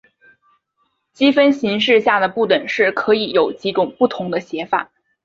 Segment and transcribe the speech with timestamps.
[1.13, 4.89] 积分形式下的不等式可以有几种不同的写法。